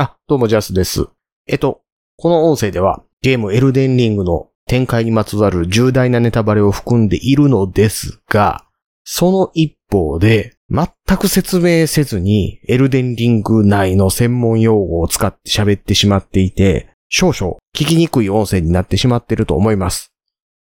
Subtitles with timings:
[0.00, 1.08] あ、どうもジャスです。
[1.48, 1.80] えっと、
[2.18, 8.64] この音声ではゲームエルデンリングの展開にまつわる重大なネタバレを含んでいるのですが、
[9.02, 10.86] その一方で、全
[11.18, 20.12] く説明せずにエルデンリング内の専門用語を使って喋ってしまっていて、少々聞きにくい音声になってしまっていると思います。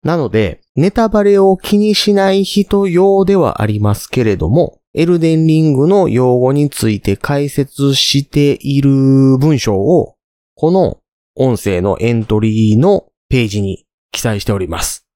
[0.02, 8.90] なので、ネタバレを気にしない人用ではありますけれども、エルデンリングの用語について解説している
[9.36, 10.14] 文章を、
[10.54, 11.00] この
[11.34, 15.06] 音声のエントリーのページに記載しております。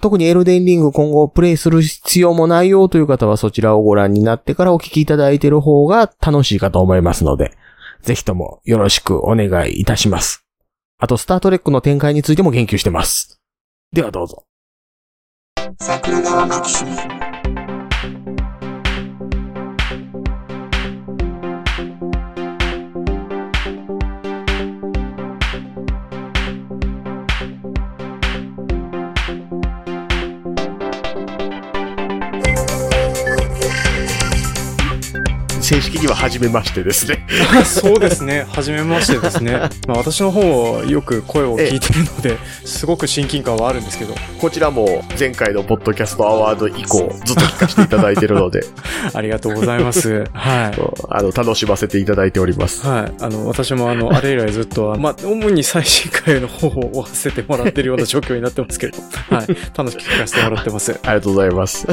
[0.00, 7.54] 特にエルデンリング今後プレイする必要もないよという方はそちらをご覧になってからお聞きいただいている方が楽しいかと思いますので、
[8.00, 10.46] ぜひともよろしくお願いいたします。
[10.98, 13.42] あと、スタートレックの展開についても言及してます。
[13.92, 14.44] ではどうぞ。
[15.78, 17.27] 桜川マキシム
[35.68, 37.26] 正式には初めましてですね。
[37.62, 38.46] そうですね。
[38.48, 39.52] はじめましてですね。
[39.86, 48.64] まあ私の方よく声を聞いてるので、すごく親近感はあるんですけど、こちらも前回のポッドキャストアワード以降ずっと聞かせていただいているので、
[49.12, 50.24] ありがとうございます。
[50.32, 50.80] はい。
[51.10, 52.86] あの、楽しませていただいております。
[52.86, 53.12] はい。
[53.20, 59.46] あの、私もあの、あれ以来ずっと、 まあ、主に最新回の方を追わせてもらってるような状況になってますけれど、はい。
[59.76, 60.98] 楽しく聞かせてもらってます。
[61.02, 61.86] ありがとうございます。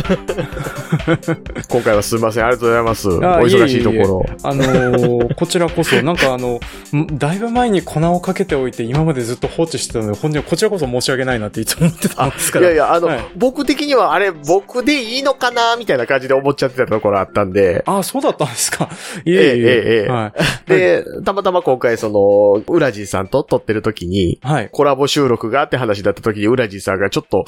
[1.67, 2.45] 今回はすみません。
[2.45, 3.09] ありがとうございます。
[3.09, 4.25] おあ忙しいところ。
[4.44, 6.59] あのーこちらこそ、なんかあの、
[6.94, 12.66] ん だいぶ前に粉をかけておいて、今までずっと放置してたので、本当にこちらこそ申し訳ないなっていつも思ってたんですから。
[12.66, 18.89] いやいや、あの、はい僕的にはあれ、僕でいいのかなみたいな感じで思っちゃってたところあったんで、ああ、そうだったんですか。
[19.25, 19.61] いえいえええええ
[20.03, 20.33] ええは
[20.67, 20.69] い。
[20.69, 24.69] で、たまたま今回その、ウラジーさんと撮ってる時に、はい。
[24.71, 27.45] コラボ収録があって話だった時に、ウラジーさんがちょっと、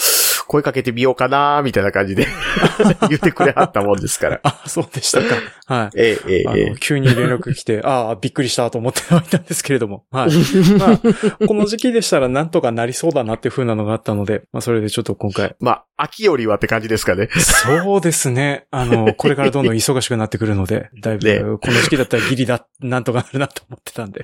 [0.47, 2.27] 声かけてみようかなみたいな感じで
[3.09, 4.39] 言ってくれはったもんですから。
[4.43, 5.35] あ、そうでしたか。
[5.65, 5.97] はい。
[5.97, 10.05] ええええ急に連絡来て、ああ、びっくりしたと思って はいたんですけれども。
[10.11, 10.31] はい。
[10.79, 15.55] まあ、この時期でしたらなんとかなりそうだなっていう風なのがあったので、まあ、それでちょっと今回。
[15.59, 17.27] まあ、秋よりはって感じですかね。
[17.37, 18.67] そうですね。
[18.71, 24.21] あの、これからどんどん忙しくなってくるので、だいねぶ、この時期だったらギリだ、なんとかなるなと思ってたんで、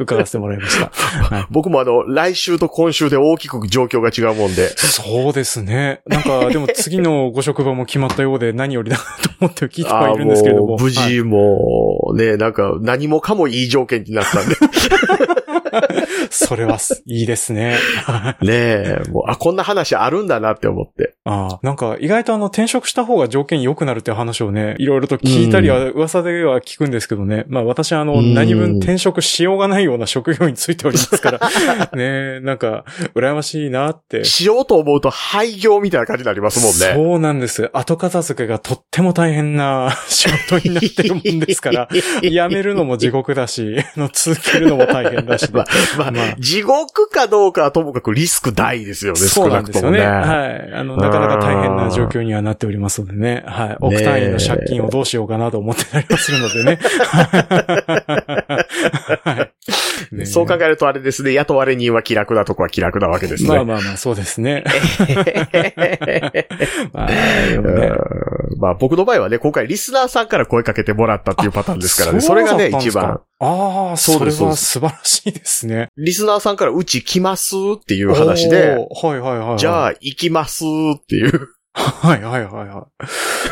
[0.00, 0.90] 伺わせてもらいました。
[0.90, 1.46] はい。
[1.50, 6.00] 僕もあの、来週と今週で大きく状況が違うもんで、そうですですね。
[6.06, 10.68] なんか、でも次のご職場も決まったようで何よりだなと思って聞いてはいるんですけれども。
[10.68, 14.54] も無事もう、ね、なんか何もかもいい条件になったんで。
[16.30, 17.76] それはすいいですね。
[18.42, 21.14] ねえ、もう、あ、こんな話あるんだなって思って。
[21.24, 27.44] ああ、なんか意外とあの転職した方が条件良くなるって話をね、いろいろと聞いたりは、噂では聞くんですけどね。
[27.48, 32.84] まあ私はあの、うん何分転職しようがないような職業についておりますから、 ねなんか、
[33.14, 34.24] 羨ましいなって。
[34.24, 37.04] しようと思うと廃業みたいな感じになりますもんね。
[37.04, 37.70] そうなんです。
[37.72, 41.88] 後片付けがとっても大変な仕事になってるもんですから、
[42.22, 45.66] 辞めるのも地獄だし、あの続けるのも大変だし、まあ、
[45.98, 49.98] まあ、まあ地獄かどうかはともかくリスク大ですよね、そうな少なんくともね。
[49.98, 50.16] ですよね。
[50.16, 50.72] はい。
[50.74, 53.42] あの、なかなか大変な状況にはなっておりますのでね。
[53.46, 53.76] はい。
[53.80, 56.78] 億単位の借金をどうしようかなと思ってたりはするのでね。
[59.24, 59.50] は
[60.12, 60.16] い。
[60.16, 63.48] ねそう考えるとあれですね、雇われ人は気楽なとこは気楽なわけですね。
[63.48, 64.64] まあまあまあ、そうですね。
[68.58, 72.18] まあ、僕の場合はね、今回リスナーさんから声かけてもらったっていうパターンですからね。
[72.18, 73.20] あそれがね、一番。。
[73.40, 75.88] ああ、そそうれですは素晴らしいですね。
[75.96, 78.70] リスナーさんからうち来ますっていう話で。
[78.70, 79.58] はいはいはいはい。
[79.58, 81.48] じゃあ行きますっていう。
[81.74, 82.86] はいはいはいは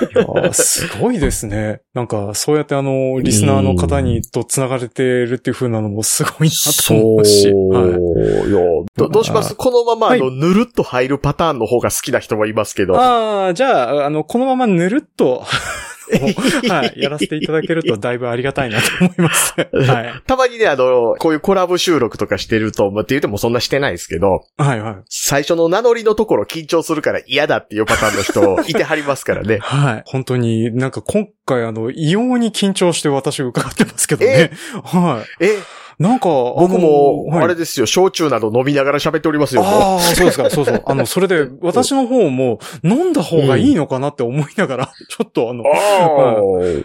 [0.02, 0.14] い。
[0.14, 1.80] いやーすごいですね。
[1.94, 7.46] なんか、そうやってあの、リスナーの方にと繋がれてるっていう風なのもすごいなと思うし。
[7.48, 7.52] は
[8.46, 8.50] い。
[8.50, 8.60] いや
[8.94, 9.54] どどうします？
[9.54, 12.94] このまま、あの、はぬるっと入るパターンの方が好きな人もいますけど。
[13.00, 15.42] ああ、じゃあ、あの、このままぬるっと、
[16.68, 19.54] はい、やらせていただけると だいぶありがたいなと思います。
[19.56, 20.22] はい。
[20.26, 24.94] たまにね、あの、こういうコラボ収録とかしてると、まあって言ってもそんなしてないですけど、はいはい。
[25.08, 29.58] 最初の名乗りのところ緊張するから嫌だっていうパターンの人、いてはりますからね。
[29.62, 30.02] はい。
[30.06, 34.50] 本当になんか今回あの、異様に緊張して私伺ってますけどね。
[34.84, 35.44] はい。
[35.44, 35.58] え、
[36.00, 39.62] なんか、僕も、はいあれですよ、焼酎など飲みながら喋っておりますよ。
[39.62, 40.82] ああ、そうですか、そうそう。
[40.86, 46.38] あの、それで、私の方も、飲んだ方がいいのかなって思いながら、 ちょっとあの、あ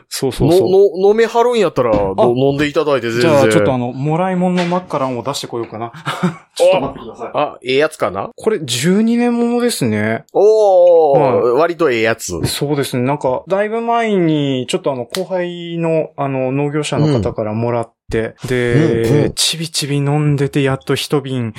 [0.10, 0.70] そうあ、そうそう。
[0.70, 3.22] の、の、飲めはるんやったら、ど飲んでいただいて全然。
[3.22, 5.94] じゃあ、ちょっとあの、もらい物のマッカランを出してこようかな。
[6.56, 7.32] ちょっと待ってください。
[7.34, 8.32] あ、ええやつかな？
[8.36, 10.26] これ、12年ものですね。
[10.34, 12.46] おー、は割とええやつ。
[12.46, 13.04] そうですね。
[13.04, 19.28] なんか、だいぶ前に、ちょっとあの、後輩の、あの、農業者の方からもらって、で、うんう。
[19.30, 21.54] んちびちび飲んでてやっと一瓶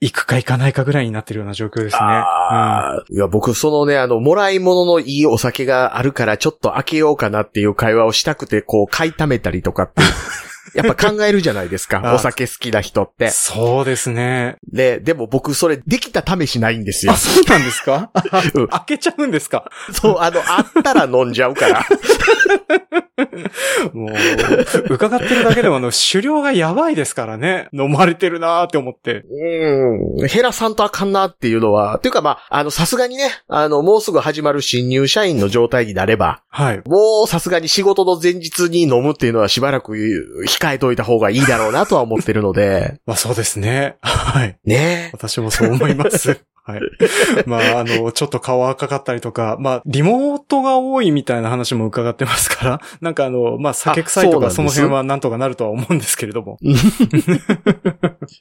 [0.00, 1.98] 行くか行かないかぐらいになってるような状況ですね。
[2.00, 10.02] ああ、いや、僕、そのね、あの、もらい物のいいお酒があるから、ちょっと開けようかなっていう会話をしたくて、こう、買い溜めたりとかって、
[10.74, 12.00] やっぱ考えるじゃないですか。
[12.04, 13.30] あお酒好きな人っうんて。
[13.30, 14.56] そうですね。
[14.72, 17.16] で、でも僕、それ、できた試しないんですよあ、。
[17.16, 18.10] そうなんですか？
[18.54, 19.70] うん開けちゃうんですか？
[19.92, 21.84] そう、あの、あったら飲んじゃうから。
[23.92, 24.12] もう、
[24.94, 27.68] 伺ってるだけでもあの、狩猟がやばいですからね。
[27.72, 29.24] 飲まれてるなーって思って。
[30.18, 30.26] うん。
[30.26, 36.82] 減らさんとあかんなっていうのは、っていうかまあ、あの、さすがにね、あの、もうすぐ始まる新入社員の状態になれば、はい。
[36.86, 39.96] もうさすがに仕事の前日に飲むっていうのはしばらく
[40.58, 43.96] 控えといた方がいいだろうなとは思ってるので、 まあそうですね。
[44.02, 44.56] はい。
[44.64, 46.40] ね私もそう思います。
[46.64, 46.80] はい。
[47.46, 56.58] まあ、あの、ちょっと顔赤かったりとか、まあ、リモートが多いみたいな話も伺ってますから、 なんかあの、まあ、酒臭いとかあその辺はなんとかなるとは思うんですけれども。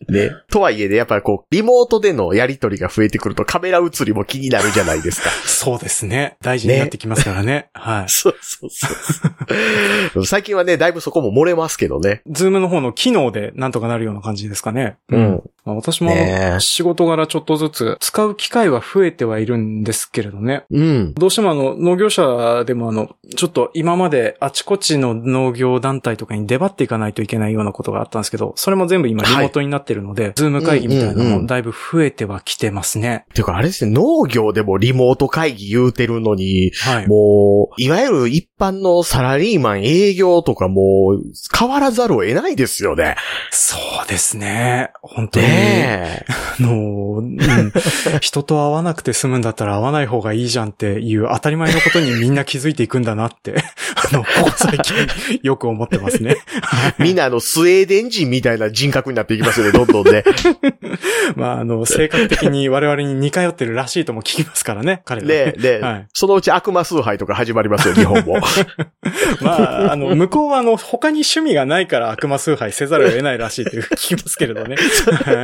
[0.07, 0.31] ね。
[0.51, 5.31] とはいえね、やっぱりこう、リモートでのやりとりが増えてくるとカメラ映りも気になるじゃないですか。
[5.45, 6.37] そうですね。
[6.41, 7.69] 大事になってきますからね。
[7.73, 8.05] はい。
[8.07, 10.25] そうそうそう。
[10.27, 12.21] 最近はね、だいぶそこも漏れますけどね。
[12.29, 14.97] ズームの方の機能でなんとかなるような感じですかね。
[15.09, 15.41] うん。
[15.63, 16.11] まあ、私も
[16.59, 20.65] 仕事柄ちょっとずつ使う機会は増えてはいるんですけれどね。
[20.69, 21.13] うん。
[21.13, 33.23] どうしてもあの、農業者でもあの、ちょっと今まであちこちの農業団体とかに出張っていかないといけないようなことがあったんですけど、それも全部今リモートになってるので、ズーム会議みたいなのうんうんうんもだいぶ増えてはきてますね。
[33.33, 37.07] ていうかあれですね、農業でもリモート会議言うてるのに、はい。
[37.07, 41.23] もう、いわゆる一般のサラリーマン営業とかもう、
[41.57, 43.15] 変わらざるを得ないですよね。
[43.51, 44.91] そうですね。
[45.01, 45.45] 本当に。
[45.45, 46.25] ねえ。
[46.59, 47.37] あの、うん、
[48.21, 53.55] 人と会わなくて済むんだったら会わない方がいいじゃんっていう当たり前のことにみんな気づいていくんだなって、
[54.11, 54.95] あの、ここ最近
[55.43, 56.37] よく思ってますね。
[56.99, 60.23] みんなあの、スウェーデン人みたいな人格になっていきますよね、どんどんね。
[61.35, 68.39] まあ、あの、性格的に我々に似通ってるらしいとも聞きますからね、彼らで、で、はいそのうち悪魔崇拝とか始まりますよ、日本も。
[69.41, 69.51] ま
[69.87, 74.75] あ、あの、向こうはあの、他に趣味がないから悪魔崇拝せざるを得ないらしいって聞きますけれどね。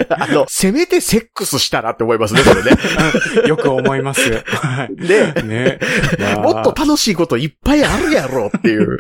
[0.10, 2.78] あの、せめてセックスしたらって思いますね、これね。
[3.48, 4.44] よく思います。
[4.46, 4.96] はい。
[4.96, 5.80] で、ね。
[6.20, 8.98] まあもっと楽しいこといっぱいあるやろっていう。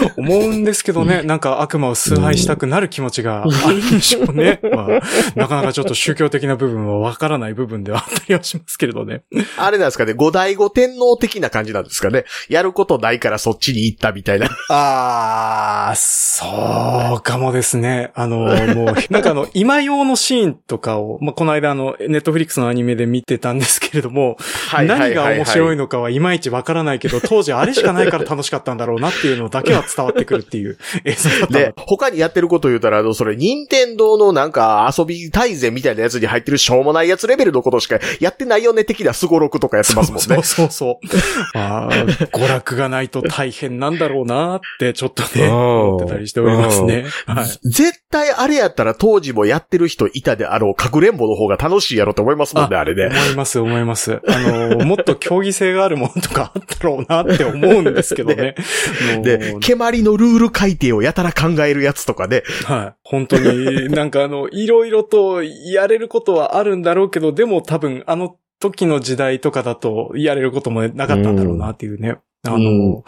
[0.16, 4.60] 思うんですけどね、なんか悪魔を崇拝したくなる気持ちがあるんでしょうね。
[4.62, 4.88] まあ、
[5.34, 9.22] なかなかちょっと宗教的な部分はわからない部分ではあったりはしますけれどね。
[9.56, 12.24] あれなんですかね、五代五天皇的な感じなんですかね。
[12.48, 14.48] やることないからそっちに行ったみたいな。
[14.70, 18.12] あー、そうかもですね。
[18.14, 18.38] あの、
[18.74, 24.36] もう、なんかあの、今用のシーンとかを、まあ、この間あの、ネットフリックスのアニメで見てたんですけれども、
[24.72, 40.42] 何が面白いののかはいまいちわからないけど、 当時あれしかないから楽しかったんだろうなっていうのだけは伝わってくるっていう映像だったので、他にやってること言うたら、あの、それ、任天堂のなんか遊び大全みたいなやつに入ってるしょうもないやつレベルのことしかやってないよね的なスゴロクとかやってますもんねそう。
[40.44, 41.06] そうそう。
[41.54, 47.06] あー娯楽がないと大変なんだろうなって、ちょっとね、うん思ってたりしておりますね。
[47.26, 47.46] はい。
[47.68, 53.06] 絶対あれやったら当時もやってる人いたであろう、かくれんぼの方が楽しいやろと思いますもんね、あれね。
[53.06, 54.20] 思います、思います。
[54.26, 58.54] あの、もっと競技性があるものとかあったろうなって思うんですけどね。
[59.22, 62.42] で、蹴鞠のルール改定をやたら考えるやつとかね。
[62.64, 62.94] はい。
[63.02, 72.18] 本当に、なんかあの、いろいろとやれることはあるんだろうけど、でも多分あの時の時代とかだとやれることもなかったんだろうなっていうね。
[72.46, 73.04] あの、うん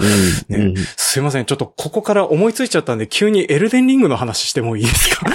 [0.49, 1.47] ねうんすいません。
[1.47, 5.26] ちょっとここから思いついちゃったんで、急にエルデンリングの話してもいいですか？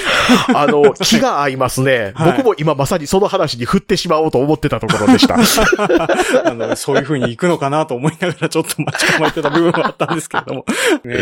[0.60, 2.12] あの、気が合いますね。
[2.16, 5.36] はい僕も今まさにその話に振ってしまおうと思ってたところでした。
[6.46, 10.66] あの、そういう風に行くのかなと思いながらちょっと待ち構えてた部分はあったんですけれども。
[11.04, 11.16] ね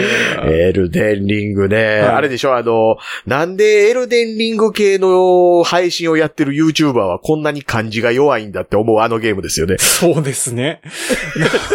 [0.46, 1.78] えエルデンリングね。
[2.02, 9.78] はいあれでしょあの、なんでエルデンリング系の配信をやってる YouTuber はこんなに漢字が弱いんだって思うあのゲームですよね。
[9.78, 10.82] そうですね。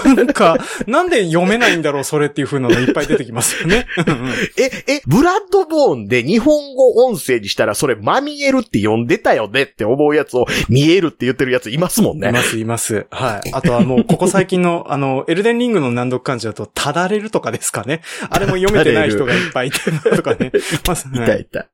[0.04, 0.58] なんか、
[0.94, 3.86] なんで読めないんだろう、それっていう風なのいっぱい出てきますよね。
[4.56, 12.28] え、え、ブラッドボーンで日本語音声にしたらそれマミエルって呼んでたよねって思うやつを見えるって言ってるやついますもんね。
[12.28, 13.06] います、います。
[13.10, 13.50] はい。
[13.52, 18.00] あとはもう、ここ最近の、あの、エルデンリングの難読漢字だと、ただれるとかですかね。
[18.30, 20.52] あれも読めてない人がいっぱいいてるとかね。
[20.86, 21.66] まず、いたいた。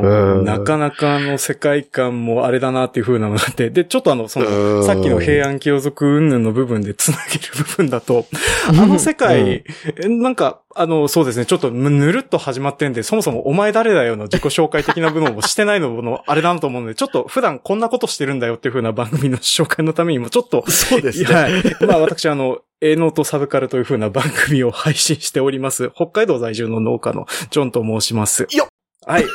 [0.00, 8.26] もうなかなかあの世界観もあれだなっていう風なのがあって、で、ちょっとあの、その、さっきの平安清族云々の部分で繋げる部分だと、
[8.68, 9.64] あの世界、
[9.98, 21.24] なんか、あの、そうですね、ちょっとぬるっと始まってんで、そもそもお前誰だよの自己紹介的な部分をしてないのの、あれだと思うので、ちょっと普段こんなことしてるんだよっていう風な番組の紹介のためにも、ちょっと、そうですね。
[21.26, 21.52] はい。
[21.86, 25.90] まあ私あの、営農とサブカルという風な番組を配信しております。
[25.94, 28.46] 北海道在住の農家のジョンと申します。
[28.50, 28.68] よっ
[29.06, 29.22] はい。
[29.22, 29.28] よ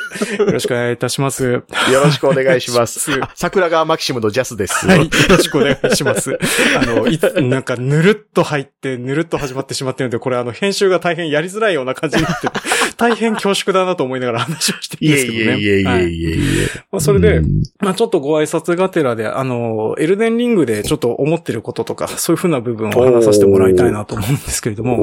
[0.52, 1.44] ろしくお願いいたします。
[1.44, 1.64] よ
[2.04, 4.88] ろしくお願いします 桜川マキシムのジャスです。
[4.88, 5.00] はい。
[5.02, 6.40] よろしくお願いします。
[6.76, 12.54] あの、いつ、なんか、ぬるっと入って、ぬるっと始まってしまってるので、これあの、編集が大変やりづらいような感じになってて、
[12.98, 15.44] 大変恐縮だなと思いながら話をしてるんですけどね。
[15.44, 16.80] いえいえいえはいいえいえ。
[16.92, 24.96] まあ、それでう、んまあちょっとご挨拶がてらで、あの、エルデンリングでちょっと思ってることとか、そういうふうな部分を話させてもらいたいなと思うんですけれども、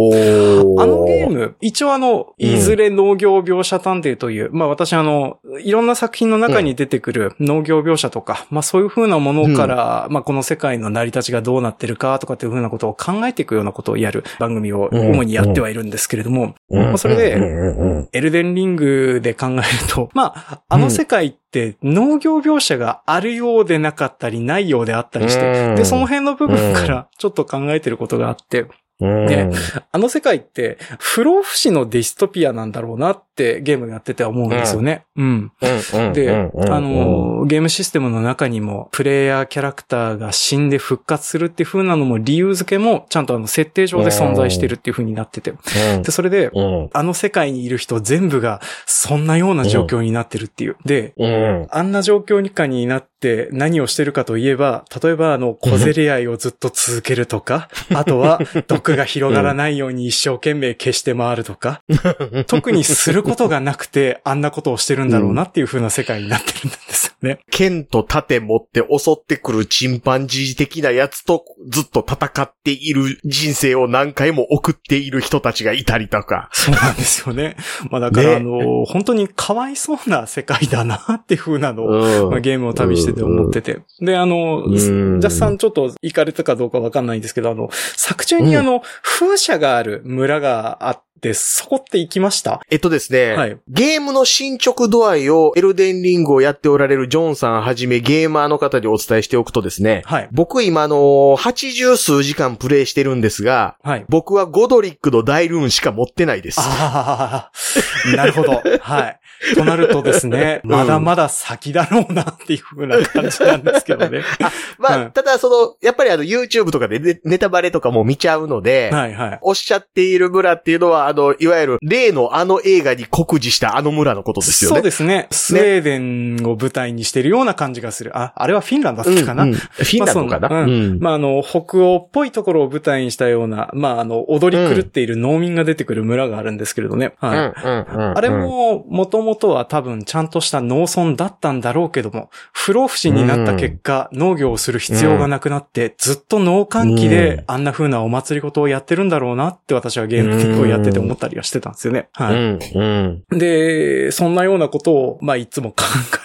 [0.78, 16.82] あのゲーム、一応あの、いずれ農業描写探偵という、まあ私あの、いろんな作品の中に出てくる農業描写とか、まあそういう風なものから、まあこの世界の成り立ちがどうなってるかとかっていう風なことを考えていくようなことをやる番組をうん主にやってはいるんですけれども、うん。
[16.84, 17.42] まあそれでうん。
[17.42, 17.98] うん。
[17.98, 18.08] うん。
[18.12, 25.76] エルデンリングで考えると、まあ、あの世界って農業描写があるようでなかったりないようであったりして、うん。
[25.76, 28.66] で、その辺の部分からちょっと考えてることがあって、
[29.00, 29.26] うん。
[29.26, 29.50] で
[29.92, 35.04] あの世界って不老不死のディストピアなんだろうなってゲームやってて思うんですよね。
[35.16, 35.52] うん。
[35.94, 45.50] うんで、あの、ゲームシステムの中にも、プレイヤーキャラクターが死んで復活するっていう風なのも理由付けも、ちゃんとあの、設定上で存在してるっていう風になってて。
[45.50, 50.76] うんで、それで、うんあの世界にいる人全部が、そんなような状況になってるっていう。
[50.84, 61.82] で、うんあんな状況にかになって何をしてるかといえば、例えばあの、小競り合いをずっと続けるとか、 あとは毒が広がらないように一生懸命消して回るとか、
[62.46, 67.40] 特にすることがなくてあんなことをしてるんだろうなっていう風な世界になってるんですよね。
[67.50, 76.48] 剣と盾持って襲ってくるチンパンジー的なやつとずっと戦っている人生を何回も送っている人たちがいたりとか。
[76.52, 77.56] そうなんですよね。
[77.90, 83.80] まあだからねあの、本当にかわいそうな世界だなっていう風なのを、うんまあ、ゲームを旅してて思ってて。
[84.00, 92.60] で、あの、うんジャスさんちょっと行かれたかどうかわかんないんですけど、あの、作中にあの、風車がある村があって、そこって行きました？
[92.70, 100.28] えっとですね、はいゲームの進捗度合いをエルデンリングをやっておられるジョンさんはじめゲーマーの方にお伝えしておくとですね、はい。
[100.32, 100.96] 僕今あの、
[101.36, 104.04] 80数時間プレイしてるんですが、はい。
[104.08, 106.60] 僕はゴドリックの大ルーンしか持ってないです。
[106.60, 108.62] ああ、なるほど。
[108.80, 109.20] はい。
[109.54, 114.22] となるとですね、うんまだまだ先だろうなっていう風な感じなんですけどね。
[114.78, 119.38] まあ、うんただその、やっぱりあの YouTube とかでネネタバレとかも見ちゃうので、はいはい。
[119.42, 124.76] おっしゃっている村っていうのは、あの、いわゆる例のあの映画に酷似したあの村のことですよね。
[124.76, 125.28] そうですね。
[125.30, 128.16] スウェーデンを舞台にしてるような感じがする。
[128.16, 129.44] あ、あれはフィンランドだったかな？
[129.44, 137.14] うんうんフィンランドかな、まあうんまあ、あの、北欧っぽいところを舞台にしたような、まあ、あの、踊り狂っている農民が出てくる村があるんですけれどね。
[137.18, 137.38] はい。
[137.38, 147.10] ああれ、も、もともとは多分ちゃんとした農村だったんだろうけども、不老不死になった結果、農業をする必要がなくなって、ずっと農閑期うん。
[147.10, 152.08] であんな風なお祭り事をやってるんだろうなって私はゲームをやってて思ったりはしてたんですよね。
[152.12, 153.38] はい。
[153.38, 155.76] で、そんなようなことを、まあ、いつも考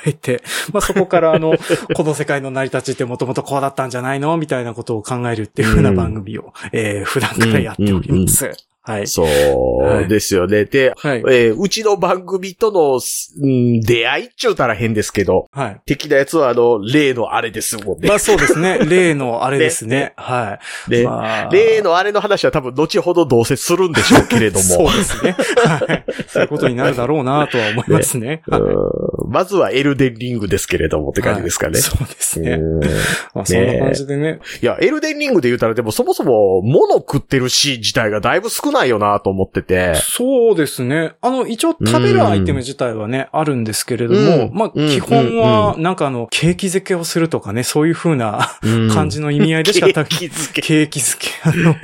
[0.06, 0.44] えて、
[0.74, 1.54] まあ、そこからあの、
[1.96, 4.38] この世界の成り立ちってもともとこうだったんじゃないの？
[4.38, 8.71] みたいなことを考えるっていう風な番組を、えー普段からやっております。
[8.84, 9.08] はい。
[9.08, 10.66] そうですよね。
[10.66, 11.20] で、はい。
[11.20, 15.82] えーうちの番組との、うん出会いっちゅうたら変ですけど、はい。
[15.86, 18.08] 的なやつはあの、例のあれですもんね。
[18.08, 18.80] まあそうですね。
[18.90, 20.14] 例のあれですね。
[20.18, 20.92] はい。
[20.92, 24.64] で、まあ例のあれの話は多分後ほどどうせするんでしょうけれども。
[24.66, 25.36] そうですね。
[25.58, 26.06] はい。
[26.28, 28.42] そういうことになるだろうなとは思いますね。
[28.50, 31.74] はいうんまずはエルデンリングですけれどもって感じですかね。
[31.74, 32.52] はいそうですね。
[32.52, 32.80] うん
[33.34, 34.40] まあそんな感じでね。
[34.62, 39.96] いや、エルデンリングで言うたらでもそもそも物食ってるシーン自体がだいぶ少ないよなと思ってて。
[39.96, 41.14] そうですね。
[41.22, 48.60] あの、一応食べるアイテム自体はね、あるんですけれども、うんまあ、うん基本は、なんかあの、ケーキ漬けをするとかね、そういう風な
[48.94, 50.62] 感じのの意味合いでしかケ多ーキ漬け。
[50.62, 51.76] ケーキ漬け、あの、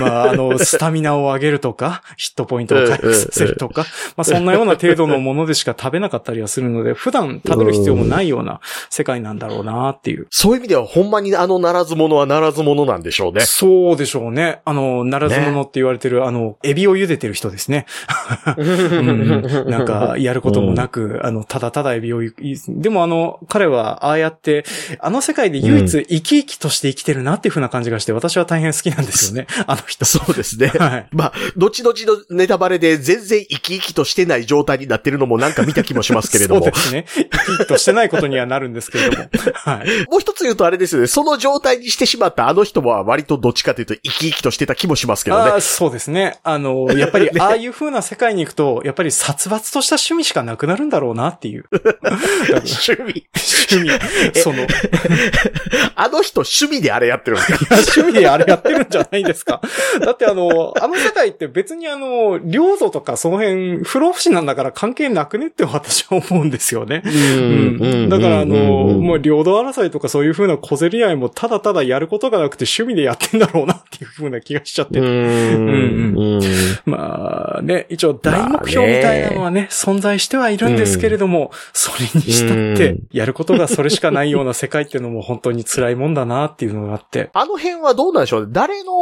[0.00, 3.82] まあ、あの、 スタミナを上げるとか、ヒットポイントを回復させるとか、
[4.16, 8.60] まあ、そんなような程度のものでしか食べなかったりはするので、普段食べる必要もないような
[8.90, 10.26] 世界なんだろうなっていう。
[10.30, 13.42] そういう意味ではほんまにあのならず者はならず者なんでしょうね。
[13.42, 14.60] そうでしょうね。
[14.64, 17.86] あの、ならず者って言われてる、あの、エビを茹でてる人ですね。
[18.56, 22.34] うんなんか、やることもなく、あの、ただただエビをゆ、
[22.68, 24.64] でもあの、彼はああやって、
[25.00, 29.46] あの世界で唯一生き生きとして生きてるなっていう風な感じがして、私は大変好きなんですよね。
[29.66, 30.04] あの人。
[30.04, 30.68] そうですね。
[30.78, 31.08] はい。
[31.12, 36.66] まあ、後々のネタバレで全然生き生きとしてない状態になってるのもなんか見た気もしますけれども。
[36.86, 37.24] そうですね。
[37.24, 37.28] 生き
[37.58, 39.28] 生きとしてないことにはなるんですけれども。
[39.54, 40.06] はい。
[40.10, 41.06] もう一つ言うとあれですよね。
[41.06, 45.54] その状態にしてしまったあの人は割とどっちかというと生き生きとしてた気もしますけどねあ。
[45.56, 46.38] あそうですね。
[46.42, 51.64] あの、やっぱり、 ああいう風な世界に行くと、やっぱり殺伐とした趣味しかなくなるんだろうなっていう。
[51.70, 53.26] 趣味。
[53.70, 54.40] 趣味。
[54.40, 54.66] その、い
[55.94, 57.74] あの人趣味であれやってるんですか？
[57.76, 59.60] や趣味であれやってるんじゃないですか。
[60.00, 67.02] だってあの、あの世界って別にあの、領土とかその辺、不老不死なんだから関係なくねって私は思うんですよね。
[67.04, 68.08] うん。
[68.08, 75.08] だからあの、もう領土争いとかそういう風な小競り合いもただただやることがなくて趣味でやってんだろうなっていう風な気がしちゃってうて。
[75.08, 76.16] ん。
[76.16, 76.40] うん。
[76.84, 87.30] まあね、一応大目標みたいなのはね、存在してはいるんですけれども、それにしたってうん、やることがそれしかないような世界っていうのも本当に辛いもんだなっていうのがあって。
[87.32, 88.48] あの辺はどうなんでしょうね？
[88.52, 88.92] 誰の、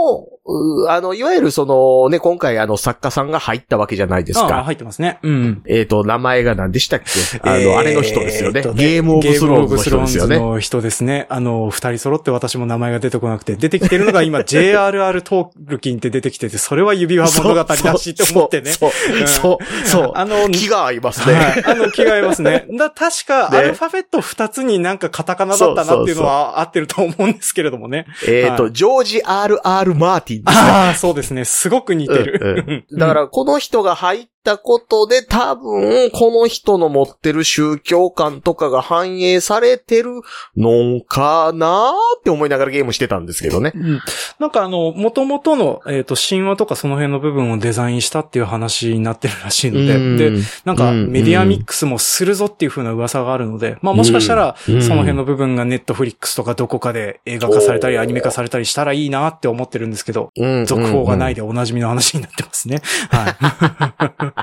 [0.47, 4.65] うあの、いわゆるそのね、今回あの作家さんが入ったわけじゃないですああ、か。
[4.65, 5.19] 入ってますね。
[5.23, 5.63] うん。
[5.67, 7.49] えっ、と、名前が何でしたっけ？
[7.49, 8.63] あの、えーあれの人ですよね。
[8.75, 10.55] ゲームオブスローンズの人ですよねゲームオブスローンズ。
[10.55, 11.27] の人ですね。
[11.29, 18.71] あの、二人揃って私も名前が出てこなくて、出てきてるのが今 JRR トールキンって出てきてて、それは指輪物語だしって思ってね。
[18.71, 18.91] そう、
[19.27, 21.35] そう、そう、あの、気が合いますね。
[21.35, 21.65] はい。
[21.65, 22.67] あの、気が合いますね。
[22.71, 28.07] だ、確か、ねアルファベット二つになんかカタカナだったなっていうのは合ってると思うんですけれどもね。
[28.27, 29.95] えっ、と、はジョージ・ R.R.
[29.95, 30.71] マーティンですね。
[30.71, 31.45] ああ、そうですね。
[31.45, 32.85] すごく似てる。
[32.93, 40.21] だから、この人が入ったことで、多分、この人の持ってる宗教観とかが反映されてる
[40.57, 43.73] のかなーって思いながらゲームしてたんですけどね。
[43.75, 44.01] うん。
[44.39, 51.11] なんかあの、元々の、えっ、と、神話とかその辺の部分をデザインしたっていう話になってるらしいので、で、なんかうん。
[51.11, 54.83] メディアミックスもするぞっていう風な噂があるので、まあもしかしたら、うん。
[54.83, 60.67] その辺の部分がネットフリックスとかどこかで映画化されたりアニメ化されたりしたらいいなって思ってるんですけど、うん。
[60.67, 62.83] 続報がないでおなじみの話になってますね。
[63.11, 64.34] はい。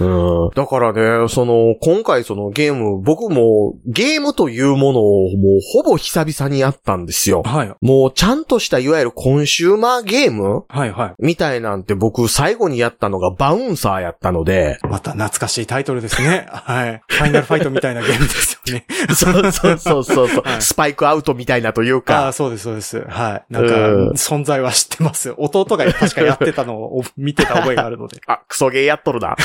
[0.00, 0.04] う
[0.48, 7.42] んだからね、その、今回そのゲーム、僕もゲームというものをもうほぼ久々にやったんですよ。
[7.44, 7.72] はい。
[7.80, 10.64] もうちゃんとしたいわゆるコンシューマーゲーム？
[10.68, 11.14] はいはい。
[11.18, 16.46] みたいなんて僕最後にやったのがバウンサーやったので、また懐かしいタイトルですね。
[16.50, 17.02] はい。
[17.08, 18.86] ファイナルファイトみたいなゲームですよね。
[19.14, 23.00] そうそうそうそうそう、はいスパイクアウトみたいなというああ、か、そうです、そうです。
[23.08, 23.52] はい。
[23.52, 25.34] なんかうん、存在は知ってます。
[25.36, 28.20] 弟が確かやってたのを見てた覚えがあるので。
[28.26, 29.36] あ、クソゲーやっとるな。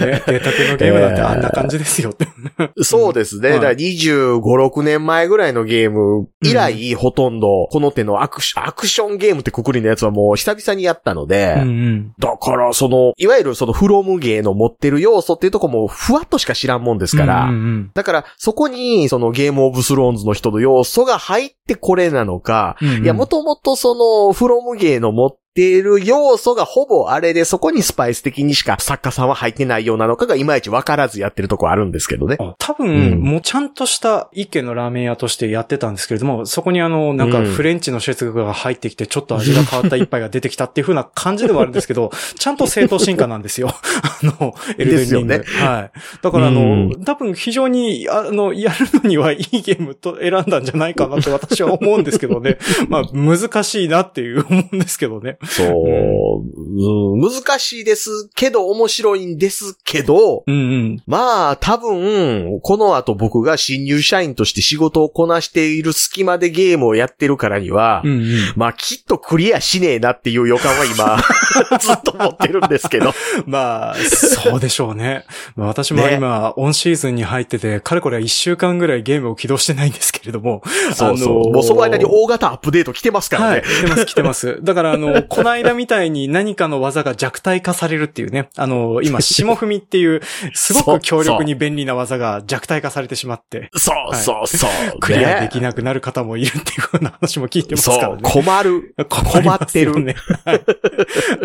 [0.00, 2.14] ね、出たてのゲームなんてあんな感じですよ。
[2.82, 3.50] そうですね。
[3.50, 12.12] はいだから25、6年前ぐらいのゲーム以来、ほとんど、この手のアクシアクションゲームってくくりのやつはもう久々にやったので、うんうん。
[12.18, 23.94] だから、その、いわゆるそのフロムゲーの持ってる要素っていうとこもふわっとしか知らんもんですから、うんうんだから、そこに、そのゲームオブスローンズの人の要素が入ってこれなのか、うんうんいや、もともとそ
[24.26, 32.36] の、フロムゲーの持っている要素がほぼあれで、そこにスパイス的にしか作家さんは入ってないようなのかがいまいち分からずやってるとこあるんですけどね。
[32.40, 43.68] あ多分、うんもうちゃんとした一軒のラーメン屋としてやってたんですけれども、そこにあの、なんかうんフレンチの接具が入ってきて、ちょっと味が変わった一杯が出てきたっていう風な感じではあるんですけど、 ちゃんと正当進化なんですよ。
[44.02, 45.38] あの、エルデンリング。
[45.38, 45.98] ねはい。
[46.22, 52.58] だからあの、うん多分非常に、あの、やるのにはいいゲームと選んだんじゃないかなと私は思うんですけどね。
[52.88, 55.38] まあ、難しいなっていう思うんですけどね。
[55.48, 61.02] そう、うん難しいですけど、面白いんですけど、うんうん。
[61.06, 68.26] まあ、多分、この後僕が新入社員として仕事をこなしている隙間でゲームをやってるからには、うんうん。
[68.56, 71.18] まあ、きっとクリアしねえなっていう予感は今、
[71.78, 73.12] ずっと持ってるんですけど。
[73.46, 75.24] まあ、そうでしょうね。
[75.56, 80.62] まあ、私も今、オンシーズンに入ってて、かれこれは一週間ぐらいゲームを起動してないんですけれども。
[80.94, 81.42] そうそう。
[81.42, 83.62] あのーもうその間に大型アップデート来てますからはい、ね。
[83.62, 84.58] 来てます、来てます。
[84.62, 88.48] だから、あの、 この間みたいに何かの技が弱体化されるっていうね。
[88.56, 90.20] あの、今、霜踏みっていう、
[90.54, 95.00] すごく強力に便利な技が弱体化されてしまって、そうそうそう。
[95.00, 98.20] クリアでねきなくなる方もいるっていうふうな話も聞いてますからそう、ね。
[98.22, 98.94] 困る。
[99.08, 100.16] 困ってるね。
[100.44, 100.60] はい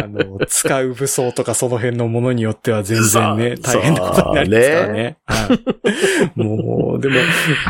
[0.01, 5.17] あの、使う武装とかその辺のものによっては全然ね、大変なことになりますからね。
[5.25, 7.15] はい、もう、でも、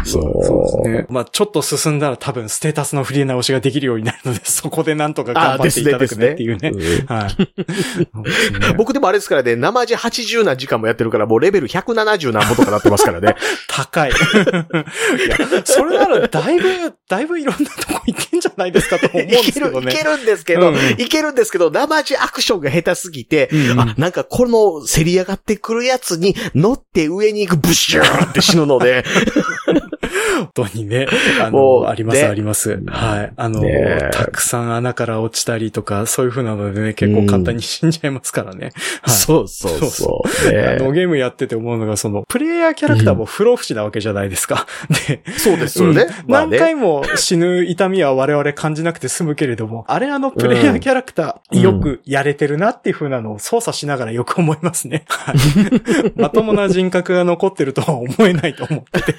[0.05, 1.05] そうそうですね。
[1.09, 6.71] まあちょっと進んだら多分ステータスの振り直しができるようになるので、そこでなんとか頑あ、張っていですね、でくねっていうね。
[7.07, 8.73] はい。
[8.77, 13.35] 僕でもあれですからね、生地80何時間もやってるから、もうレベル170何歩とかなってますからね。
[13.67, 14.09] 高い。
[14.09, 14.13] い
[15.29, 19.91] や、それならだいぶ、だいぶいろんなとこ行けんじゃないですかと思うんでいける、すけどね。
[19.91, 29.03] いけるんですけど、うんうんいけるんですけど、生地アクションが下手すぎて、うんうんあ、なんかこの競り上がってくるやつに乗って上に行くブシューって死ぬので、
[30.37, 31.07] 本当にね。
[31.41, 32.81] あの、あります、ねあります。
[32.87, 33.33] はい。
[33.35, 38.71] あの、ねたくさん穴から落ちたりとか、そういう風なのでね、結構簡単に死んじゃいますからね。
[39.01, 39.15] はい。
[39.15, 40.47] そうそうそうそう。
[40.47, 44.65] あねの、ゲームやってて思うのが、その、プレイヤーキャラクターも不老不死なわけじゃないですか。
[45.07, 46.03] で、そうですよね。
[46.03, 55.03] うんまあね何回も死ぬ痛みは我々感じなくて済むけれども、あれあのプレイヤーキャラクター、うんよくやれてるなっていう風なのを操作しながらよく思いますね。
[55.07, 55.35] はい
[56.15, 59.15] まともな人格が残ってるとは思えないと思ってて。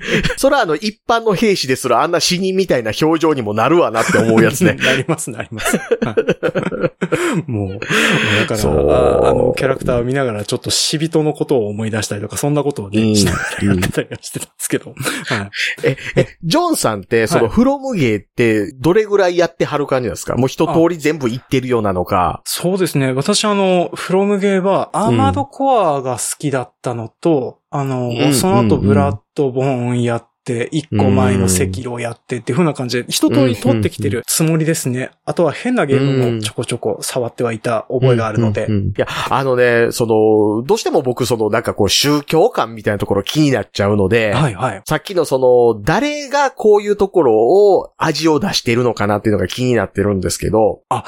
[0.36, 4.74] それはあの、一般の兵士ですらあんな死人みたいな表情にもなるわなって思うやつね。
[4.82, 5.76] なります、なります。
[5.76, 6.92] はい
[7.46, 14.94] もう、だからあ、あの、キャラクターを見ながらちょっと死人のことを思い出したりとか、そんなことをね、うんしながらやってたりはしてたんですけど。
[15.26, 15.50] はい。
[15.84, 20.36] え、え、ジョンさんって、その、フロムゲーって、どれぐらいやってはる感じなんですか？
[20.36, 22.40] もう一通り全部いってるようなのか。
[22.44, 23.12] そうですね。
[23.12, 30.31] 私あの、フロムゲーは、アーマードコアが好きだったのと、あの、うんその後うんブラッドボーンやっ、
[30.72, 35.10] 一個前の赤色やってっていう風な感じで、一通り取ってきてるつもりですね。
[35.24, 38.72] あとは変なゲームもちょこちょこ触ってはいた覚えがあるのでうん。
[38.72, 44.82] うんうんいや、あのね、その、どうしても僕、その、なんかこう、宗教観みたいなところ気になっちゃうので、はいはい。
[44.86, 51.04] さっきのその、誰がこういうところを味を出しているのかなっていうのが気になってるんですけど、あ、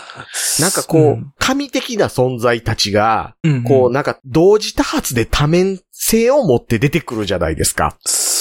[0.61, 7.97] なんかこう、神的な存在たちが、うん、うんこう、なんか同時多発で多面性を持って出てくるじゃないですか。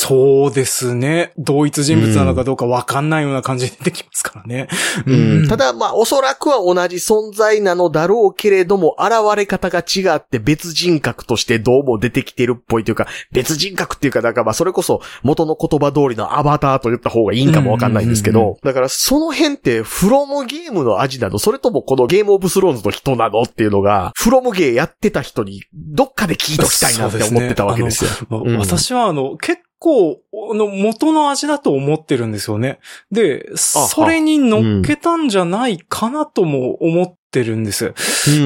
[0.06, 1.32] そうですね。
[1.38, 4.68] 同一人物なのかどうかわかんないような感じで出てきますからね。
[5.06, 28.12] うんた、だ、まあ、おそらくは同じ存在なのだろうけれども、現れ方が違って別人格としてどうも出てきてるっぽいというか、別人格っていうか、だからまあ、それこそ元の言葉通りのアバターと言った方がいいんかもわかんないんですけうんうんうんど、だからその辺って、フロムゲームの味なのそれともこのゲームオブスローンズの人なのっていうのが、フロムゲーやってた人に、どっかで聞いときたいなって思ってたわけですよ。
[28.30, 32.80] あのうん私はあの、結構、あの、元の味だと思ってるんですよね。
[33.12, 37.94] で、それに乗っけたんじゃないかなとも思ってるんです。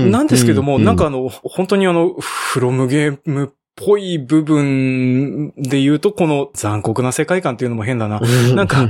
[0.10, 8.20] なんですけども、なんかあの、本当にあの、フロムゲームっぽい部分で言うと、この残酷な世界観っていうのも変だな。
[8.56, 8.90] なんか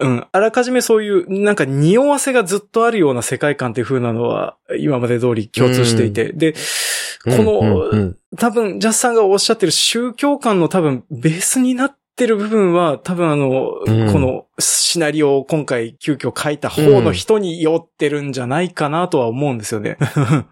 [0.00, 0.26] うん。
[0.32, 6.32] あらかじめそういう、なんか匂わせがずっとあるような世界観っていう風なのは、今まで通り共通していて。
[6.32, 6.54] で、
[7.24, 19.96] この、多分、ジャスさんがおっしゃってる宗教観の多分、ベースになってる部分は、多分あの、うんこのシナリオを今回急遽書いた方の人に酔ってるんじゃないかなとは思うんですよね。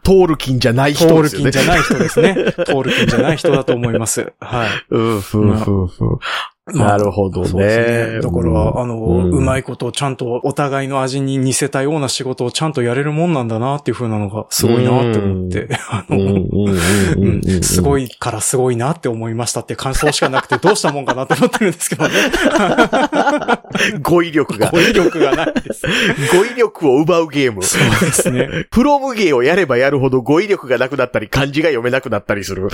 [0.04, 1.50] トールキンじゃない人トールですよね。
[1.50, 2.34] キンじゃない人ですね。
[2.34, 4.32] トールキンじゃない人だと思います。
[4.38, 4.68] はい。
[4.94, 6.18] うん、ふんふんふん。
[6.72, 7.48] まあなるほどね。
[7.48, 8.20] そうですね。
[8.20, 16.38] だから、あの、うんうまいことちゃんとお互いの味に似せたような仕事をちゃんとやれるもんなんだなっていう風なのがすごいなって思って、 あの、うんうん
[17.16, 18.06] うんうんすごい。
[18.06, 22.14] いからすごいなって思いましたって感想しかなくてどうしたもんかなって思ってるんですけどね。
[24.00, 25.86] 語彙力が語、彙力がないです。
[26.32, 27.62] 語彙力を奪うゲーム。
[27.62, 28.66] そうですね。
[28.70, 32.64] プロムゲーをやればやるほど語彙力がなくなったり、漢字が読めなくなったりする。
[32.64, 32.70] うん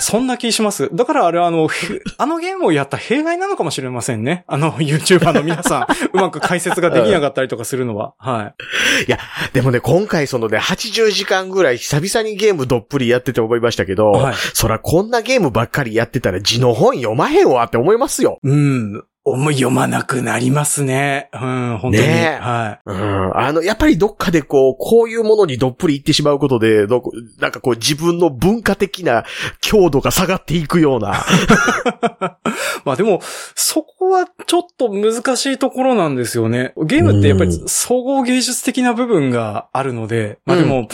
[0.00, 0.88] そんな気します。
[0.92, 4.44] だからあれはあの、へあのゲームをやった弊害なのかもしれませんね。
[4.46, 8.14] あの、 YouTuber の皆さん、 うまく解説ができなかったりとかするのは。
[8.18, 8.54] は
[9.06, 9.14] い。
[9.52, 14.34] でもね、今回そのね、80時間ぐらい久々にゲームどっぷりやってて思いましたけど、はい。
[14.54, 18.38] そらこんなゲームばっかりやってたら字の本読まへんわって思いますよ。
[18.42, 19.04] うん。
[19.24, 21.30] 思い読まなくなりますね。
[21.32, 21.98] うん、本当に。
[21.98, 23.38] ねえはうん。
[23.38, 29.24] あの、やっぱりどっかでこう、こういうものにどっぷり行ってしまうことで、どこなんかこう自分の文化的な
[29.60, 31.14] 強度が下がっていくような。
[31.14, 31.18] い。
[32.84, 33.20] まあでも、
[33.54, 36.72] そこはちょっと難しいところなんですよね。
[36.84, 40.88] ゲームってやっぱりうん総合芸術的な部分があるので、まあでも、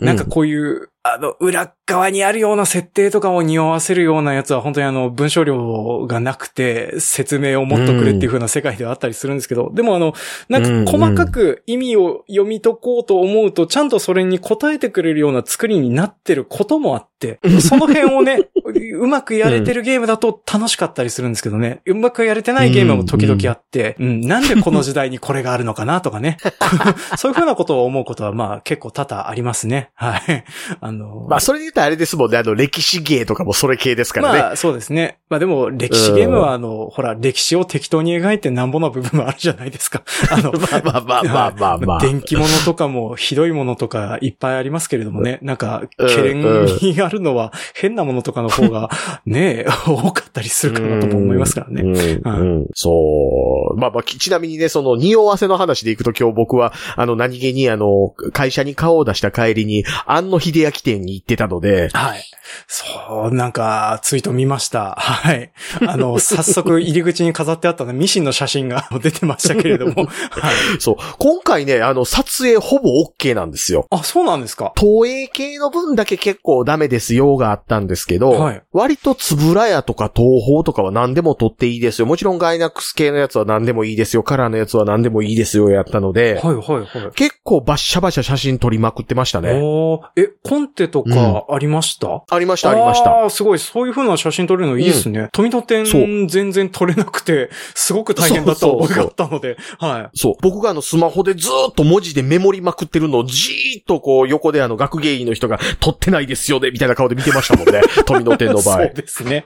[0.00, 10.14] なんかこういう、あの、裏側にあるような設定とかを匂わせるようなやつは本当にあの、文章量がなくて、説明をもっとくれっていう風な世界ではあったりするんですけど、でもあの、
[10.48, 18.48] なんか細かく意味を読み解こうと思うと、ちゃんとそれに答えてくれるような作りになってることもあって、その辺をね、
[18.94, 26.38] うまくやれてるゲームだと楽しかったりするんですけどね、うまくやれてないゲームも時々あって、うん、なんでこの時代にこれがあるのかなとかね、
[27.16, 29.90] そういう風なことを思うことはまあ結構多々ありますね。
[29.94, 30.44] はい。
[30.80, 34.38] あの、まあ、それでったらあれですもんね、あの、歴史芸とかもそれ系ですからね。
[34.38, 35.18] まあ、そうですね。
[35.28, 40.04] まあでも、歴史ゲームは、あの、ほら、歴史を適当に描いてなんぼの部分もあるじゃないですか。
[40.30, 41.98] あの、まあまあまあまあまあまあ。
[42.04, 45.40] 電気物とかもひどいものとかいっぱいありますけれどもね。
[45.42, 48.90] なんか、うん懸念にあるのは変なものとかの方が
[49.26, 51.82] ね、多かったりするかなとも思いますからね。
[51.82, 53.76] うんうんそう。
[53.76, 62.22] まあまあ、きちなみにね、その、匂わせの話でいくと今日僕は、あの、何気にあの、会社に顔を出した帰りに、安野秀明店に行ってたので、はい。
[62.66, 64.94] そう、なんか、ツイート見ました。
[64.98, 65.50] はい。
[65.86, 70.04] あの、 早速入り口に飾ってあったね、ミシンの写真が 出てましたけれども。
[70.30, 70.54] はい。
[70.78, 70.96] そう。
[71.18, 73.86] 今回ね、あの、撮影ほぼ OK なんですよ。
[73.90, 74.72] あ、そうなんですか？
[74.78, 82.06] 東映系の分だけ結構ダメですよがあったんですけど、はい割とつぶらやとか東宝とかは何でも撮っていいですよ。
[82.06, 84.22] もちろんガイナックス系のやつは何でもいいですよ。
[84.22, 85.70] カラーのやつは何でもいいですよ。
[85.70, 86.86] やったので、はい、はい、はい。
[87.14, 89.52] 結構バッシャバシャ写真撮りまくってましたね。
[89.62, 93.10] おーえ、コンテとかありました、ありました、ありました。
[93.10, 93.58] ああ、すごい。
[93.58, 95.28] そういう風な写真撮れるのいいですね。
[95.32, 95.84] 富戸店
[96.28, 100.18] 全然撮れなくて、すごく大変だった覚えがあったので、はい。
[100.18, 100.34] そう。
[100.40, 107.82] 僕があのスマホでずーっと文字でメモりまくってるのをじーっとこう横であの学芸員の人が撮ってないですよね、みたいな顔で見てましたもんね。
[108.06, 108.92] 富野店の場合そう。
[108.94, 109.44] ですね。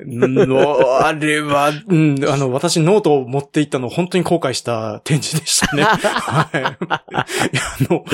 [0.00, 5.82] の、あれは、うん、あの、私ノートを持っていったの本当に後悔した展示でしたね。
[5.82, 6.58] はい。
[6.58, 8.04] い やあの、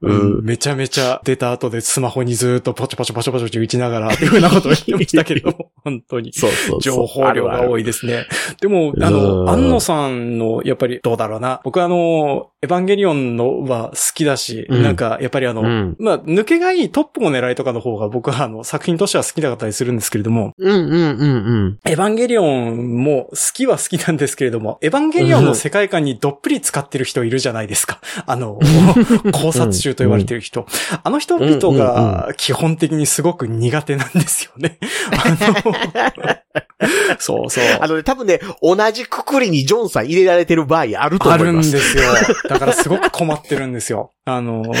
[0.00, 6.32] うんめちゃめちゃ出た後でスマホにずーっとポチポチポチポチポチ打ちながらっていうふうなことを言ってましたけれども、 本当に。
[6.32, 6.80] そうそうそう。
[6.80, 7.78] 情報量が多い。
[7.78, 8.26] いですね。
[8.60, 11.60] でも、あうの、ん庵野さんの、やっぱりどうだろうな。
[11.64, 21.24] 僕はあの、エヴァンゲリオンのは好きだし、うんなんか、やっぱりあの、うんまあ、抜けがいいトップをねらえとかの方が僕はあの、作品としては好きだったりするんですけれども、うんうんうんう
[21.68, 21.78] ん。
[21.84, 28.00] エヴァンゲリオンも好きは好きなんですけれども、エヴァンゲリオンの世界観にどっぷり使ってる人いるじゃないですか。
[28.26, 28.58] あの、
[29.32, 30.66] 考察中と言われてる人。
[31.02, 34.78] あの人々が基本的にすごく苦手なんですよね。
[35.12, 36.38] あの
[37.18, 37.64] そうそう。
[37.80, 41.72] あのね、多分ね、同じくくりにジョンさん入れられてる場合あるとあるん思いま。
[41.72, 42.04] ですすよ。
[42.48, 44.12] だからすごく困ってるんですよ。
[44.24, 44.62] あの、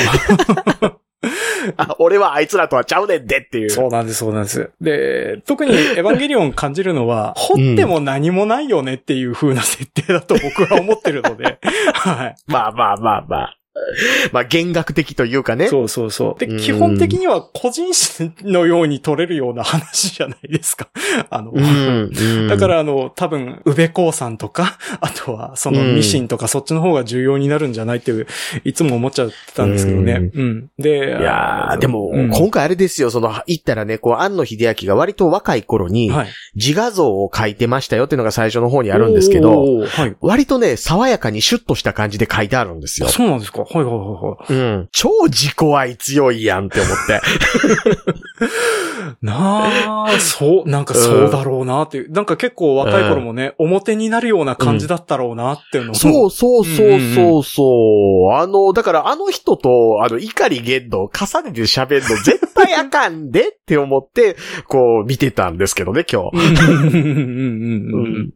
[1.76, 3.70] あ俺はあいつらとはちゃうねんでっていう。
[3.70, 4.70] そうなんです、そうなんです。
[4.80, 11.58] で、特にエヴァンゲリオン感じるのは、掘っても何もないよねっていう風な設定だと僕は思ってるので、
[11.94, 12.36] はい。
[12.46, 13.58] まあまあまあまあ。
[14.32, 15.68] まあ、弦楽的というかね。
[15.68, 16.40] そうそうそう。
[16.40, 20.88] で、うん基本的には個人誌のように撮れるような話じゃないですか。
[21.30, 21.64] あの、うん。
[21.64, 28.26] うんだか、らあの、多分、宇部興産とか、 あとは、そのミシンとかそっちの方が重要になるんじゃないっていう、
[28.64, 30.30] いつも思っちゃったんですけどね。
[30.34, 30.70] うん。
[30.78, 36.26] で、いやー、でも、うん今回あれですよ、その、言ったらね、こう、安野秀明が割と若い頃に、はい。
[36.54, 40.16] 自画像を描いてましたよっていうのが最初の方にあるんですけど、はい。
[40.20, 43.10] 割とね、爽やかにシュッとした感じで書いてあるんですよあ。
[43.10, 43.64] そうなんですか？
[43.70, 44.60] はいはいはいはい。
[44.60, 44.88] うん。
[44.92, 47.20] 超自己愛強いやんって思って。
[49.22, 52.10] なあ、そう、なんかそうだろうなっていう。
[52.10, 55.94] なんか結構若い頃もね、表になるような感じだったろうなっていうのを。
[55.94, 58.32] そうそうそうそうそう。
[58.34, 66.36] あの、だからあの人と、あの、怒り言動重ねて喋るの絶対あかんでって思って、こう見てたんですけどね、今日。
[66.36, 68.32] うんうんうんうんうん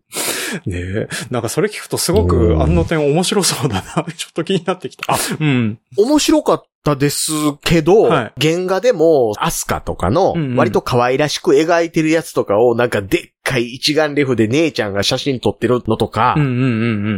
[0.66, 1.08] ねえ。
[1.30, 4.04] なんかそれ聞くとすごうく、んあの点面白そうだな。
[4.16, 5.12] ちょっと気になってきた。
[5.12, 5.78] あうん。
[5.96, 8.40] 面白かったですけど、はい。
[8.40, 16.64] 原画でも、アスカとかの割と可愛らしく描いてるやつとかを、なんかでっかい一眼レフで姉ちゃんが写真撮ってるのとか、うんうんうんう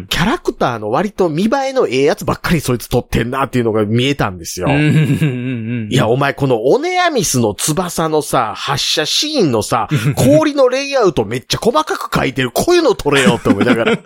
[0.01, 0.07] ん。
[0.09, 4.67] キャラクターの割と見栄えのええやつばっかりそいつ撮ってんなっていうのが見えたんですよ。
[4.69, 5.89] うんうんうんうん。
[5.91, 13.99] いや、お前このオネアミスの翼のさ、発射シーンのさ、 氷のレイアウトめっちゃ細かく描いてる、こういうの撮れよって思いながら。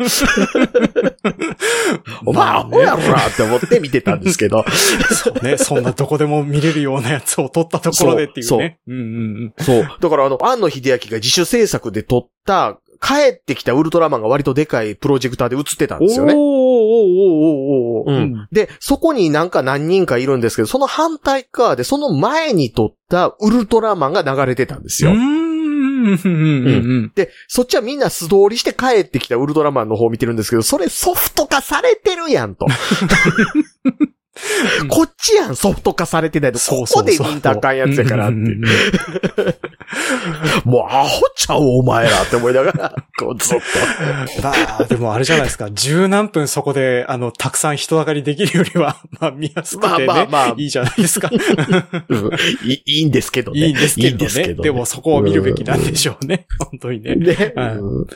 [2.24, 4.64] お前アホやろなって思って見てたんですけど。
[4.68, 5.56] そうね。
[5.58, 8.78] そんなどこでも見れるようなやつを撮ったところでっていうね。
[8.86, 9.64] うんうんうん。
[9.64, 9.88] そう。
[10.00, 16.34] だからあの、安野秀明が自主制作で撮った、帰ってきたウルトラマンが割とでかいプロジェクターで映ってたんですよね。
[16.34, 18.48] おーおーおーおーおーうん。
[18.50, 25.12] で、そこになんか何人かいるんですけど、その反対側で、その前に撮ったウルトラマンが流れてたんですよ。
[25.12, 25.48] うん
[27.14, 32.66] で、そっちはみんな素通りして帰ってきたウルトラマンの方を見てるんですけど、それソフト化されてるやんと。
[34.88, 36.58] こっちやん、ソフト化されてないと。
[36.58, 38.36] ここで見んたらあかんやつやからって
[40.64, 43.64] もうアホちゃうお前らって思いながら、こうずっと。
[44.42, 45.70] まあ、でもあれじゃないですか。
[45.70, 50.06] 十何分そこで、あの、たくさん人だかりできるよりは、 まあ、見やすくてね。
[50.06, 51.30] まあまあまあいいじゃないですか。
[52.08, 52.30] うん
[52.68, 53.60] いいんですけどね。
[53.60, 54.10] いいんですけどね。
[54.10, 56.46] いいんでどねでもそこを見るべきなんでしょうね。
[56.58, 57.14] 本当にね。
[57.16, 58.06] ね、はいうん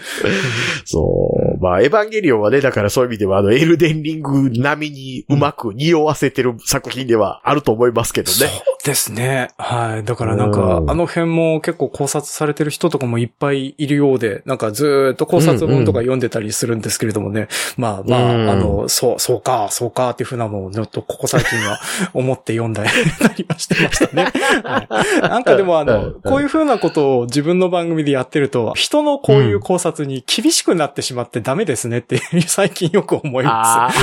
[0.84, 1.62] そう。
[1.62, 8.62] まあ、エヴァンゲリオンはね、だからそういう意味では、あの、エルデンリング並みにうまく匂わせてる作品ではあると思いますけどそうね。
[8.84, 9.48] ですね。
[9.58, 10.04] はい。
[10.04, 17.48] だからなんかう、んあの辺も結構考察されてる人とかもいっぱいいるようで、なんかずーっと考察本とか読んでたりするんですけれどもね。
[17.76, 21.78] まあまあ、うんあの、そう、そうか、そうかっていうふうなのをちょっとここ最近は
[22.12, 22.82] 思って読んだ
[23.36, 24.26] りはしてましたね。
[24.64, 24.86] は
[25.18, 33.98] い、なんかでもあうんの、こういうふうなことを自分の番組でやってると、人のこういう考察に厳しくなってしまってダメですねって最近よく思いまああ、す。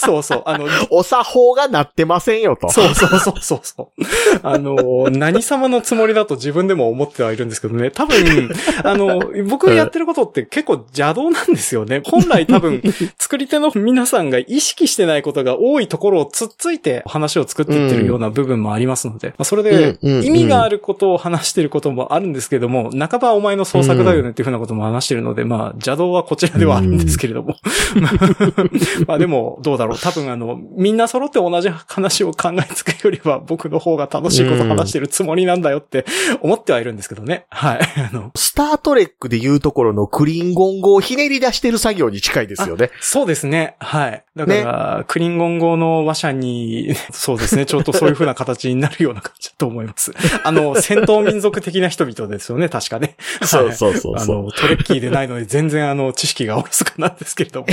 [0.00, 0.42] そうそう。
[0.46, 2.70] あの、お作法がなってませんよと。
[2.70, 4.04] そうそうそうそうそう。
[4.42, 7.90] あの、何様のつもりだと自分でも思ってはいるんですけどね。
[7.90, 8.50] 多分、
[8.84, 12.02] あの、僕がやってることって結構邪道なんですよね。
[12.04, 12.82] 本来多分、
[13.18, 27.56] 作り手の皆さんが意識してないことが多いところをつっついて話を作っていってるような部分もありますので、まあそれで意味があることを話してることもあるんですけども、半ばお前の創作だよねっていうふうなことも話してるので、まあ邪道はこちらではあるんですけれども。
[29.06, 29.89] まあでも、どうだろう。
[29.96, 36.04] 多分あの、みんな揃って同じ話を考えつくよりは僕の方が楽しいことを話してるつもりなんだよって
[36.40, 37.46] 思ってはいるんですけどね。
[37.50, 37.80] はい。
[38.12, 42.90] あの、スタートレックで言うところのクリンゴン語をひねり出してる作業に近いですよね。
[43.00, 43.76] そうですね。
[43.78, 44.24] はい。
[44.36, 47.66] だから、クリンゴン語の話者に、 そうですね。
[47.66, 50.12] ちょっとそういう風な形になるような感じだと思います。
[50.44, 52.68] あの、戦闘民族的な人々ですよね。
[52.68, 53.16] 確かね。
[53.42, 54.42] そうそうそうあそう。
[54.44, 57.66] の、トレッキーでないので全然あの、知識がおろそかなんですけれども。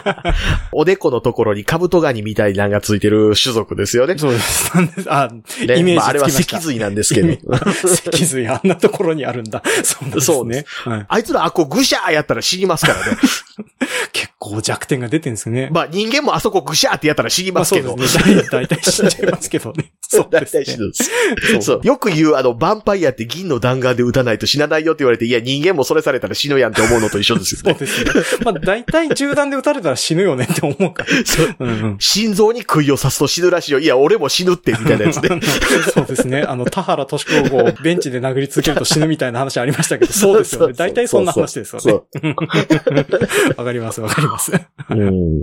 [0.72, 4.18] おでこのところにカブトガニみたいなのがついてる種族ですよね。
[4.18, 4.76] そうです。
[4.76, 7.36] なんですあ、ねイメージまあ、あれは脊髄なんですけど。
[7.64, 9.62] 脊髄あんなところにあるんだ。
[9.82, 10.20] そうですね。
[10.20, 13.16] そうではい、あいつらあっこぐしゃーやったら死にますからね。
[14.12, 15.70] 結構弱点が出てるんですよね。
[15.72, 17.90] まあ人間もあそこぐしゃーってやったら死にまあますけど。
[17.90, 18.42] そうですね。
[18.50, 19.92] 大体死んじゃいますけどね。
[20.08, 21.10] そう大ですね体死ぬんです。
[21.52, 21.80] そうそう。
[21.82, 27.76] よく言う、あの、ヴァンパイアって銀の弾丸で撃たないと死なないよって言われて、いや、人間もそれされたら死ぬやんって思うのと一緒ですよね。
[27.78, 28.44] そうですね。
[28.44, 31.08] まあ大体銃弾で撃たれたら死ぬよねって思うから。
[31.08, 31.21] そ
[31.58, 33.78] ううんうん心臓に杭を刺すと死ぬらしいよ。
[33.78, 35.40] いや、俺も死ぬって、みたいなやつね。
[35.94, 36.42] そうですね。
[36.42, 40.74] あの、田原俊子をベンチで殴り続けると死ぬみたいな話ありましたけど、 そうですよね。
[40.74, 41.82] 大体そんな話ですよね。
[41.82, 43.56] そう。
[43.56, 44.52] わかります、わかります。
[44.90, 45.42] うん。